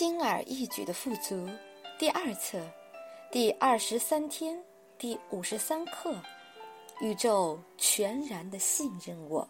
[0.00, 1.46] 轻而易举的富足，
[1.98, 2.58] 第二册，
[3.30, 4.58] 第二十三天，
[4.96, 6.18] 第五十三课。
[7.02, 9.46] 宇宙全然的信任我，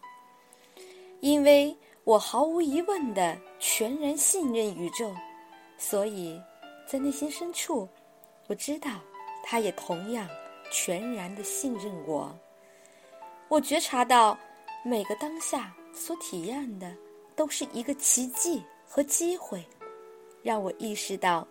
[1.20, 5.14] 因为我毫无疑问的全然信任宇宙，
[5.78, 6.42] 所以
[6.84, 7.88] 在内心深处，
[8.48, 8.90] 我知道
[9.44, 10.28] 他也同样
[10.72, 12.36] 全然的信任我。
[13.46, 14.36] 我觉察到
[14.84, 16.92] 每个当下所体验的
[17.36, 19.64] 都是一个奇迹和机会。
[20.42, 21.46] 让我意识到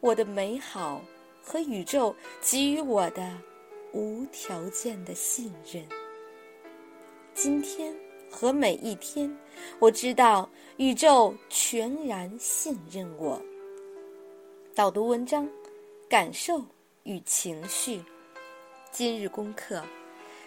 [0.00, 1.02] 我的美好
[1.42, 3.36] 和宇宙给予我的
[3.92, 5.86] 无条件的信任。
[7.32, 7.94] 今天
[8.30, 9.34] 和每一天，
[9.78, 13.40] 我知道宇宙全然信任我。
[14.74, 15.48] 导读文章：
[16.08, 16.62] 感受
[17.04, 18.02] 与情绪。
[18.90, 19.82] 今日功课：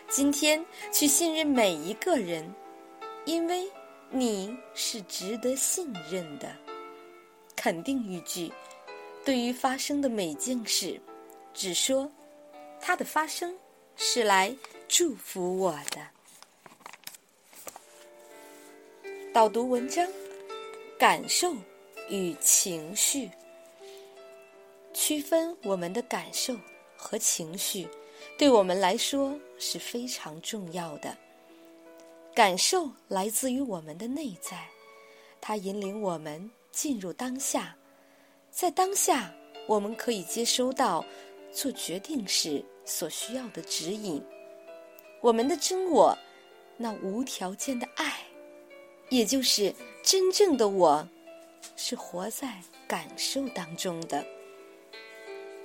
[0.09, 2.53] 今天去信任每一个人，
[3.25, 3.69] 因为
[4.09, 6.47] 你是值得信任的。
[7.57, 8.53] 肯定语句，
[9.25, 11.01] 对于发生的每件事，
[11.55, 12.09] 只说
[12.79, 13.57] 它的发生
[13.95, 14.55] 是来
[14.87, 16.07] 祝福我的。
[19.33, 20.07] 导读文章，
[20.99, 21.53] 感受
[22.09, 23.29] 与情绪，
[24.93, 26.55] 区分我们的感受
[26.95, 27.87] 和情绪，
[28.37, 31.17] 对我们来说是非常重要的。
[32.35, 34.67] 感受来自于我们的内在，
[35.41, 36.49] 它引领我们。
[36.77, 37.75] 进入当下，
[38.51, 39.33] 在当下，
[39.65, 41.03] 我们可以接收到
[41.51, 44.23] 做决定时所需要的指引。
[45.19, 46.15] 我们的真我，
[46.77, 48.19] 那无条件的爱，
[49.09, 51.03] 也就是真正的我，
[51.75, 54.23] 是活在感受当中的。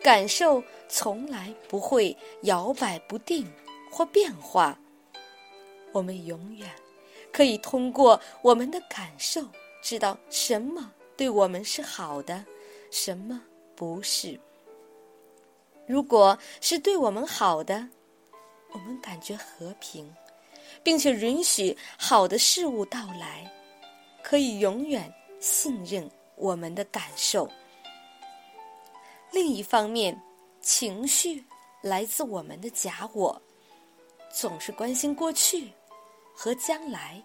[0.03, 3.47] 感受从来不会摇摆不定
[3.91, 4.79] 或变化。
[5.93, 6.71] 我们永远
[7.31, 9.47] 可以通过我们的感受，
[9.83, 10.91] 知道什么。
[11.17, 12.45] 对我们是好的，
[12.91, 13.41] 什么
[13.75, 14.39] 不是？
[15.87, 17.87] 如果是对我们好的，
[18.73, 20.11] 我们感觉和平，
[20.83, 23.51] 并且允许好的事物到来，
[24.23, 27.49] 可以永远信任我们的感受。
[29.31, 30.19] 另一方面，
[30.61, 31.45] 情绪
[31.83, 33.41] 来自我们的假我，
[34.33, 35.71] 总是关心过去
[36.35, 37.23] 和将来，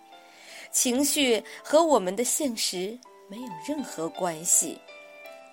[0.72, 2.98] 情绪和我们的现实。
[3.30, 4.80] 没有任何关系，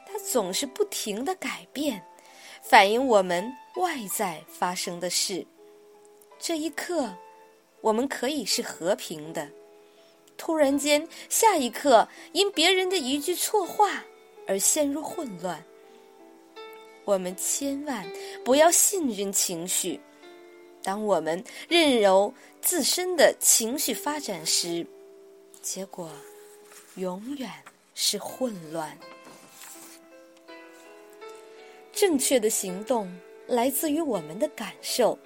[0.07, 2.01] 它总是不停的改变，
[2.63, 5.45] 反映我们外在发生的事。
[6.39, 7.13] 这一刻，
[7.81, 9.49] 我们可以是和平的；
[10.37, 14.05] 突然间，下一刻因别人的一句错话
[14.47, 15.65] 而陷入混乱。
[17.05, 18.07] 我们千万
[18.45, 20.01] 不要信任情绪。
[20.83, 22.33] 当我们任由
[22.63, 24.87] 自身的情绪发展时，
[25.61, 26.09] 结果。
[26.97, 27.51] 永远
[27.95, 28.97] 是混乱。
[31.93, 33.13] 正确的行动
[33.47, 35.19] 来自于我们的感受，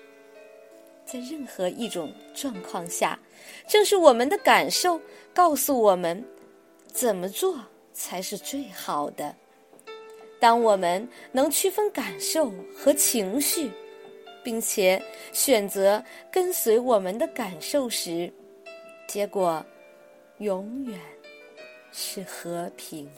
[1.05, 3.19] 在任何一种状况下，
[3.67, 5.01] 正是我们的感受
[5.35, 6.23] 告诉我们
[6.93, 7.59] 怎么做
[7.93, 9.35] 才是最好的。
[10.41, 13.71] 当我们能区分感受和情绪，
[14.45, 15.03] 并且
[15.33, 18.33] 选择跟随我们的感受时，
[19.07, 19.65] 结果
[20.39, 21.18] 永远。
[22.01, 23.09] 是和平。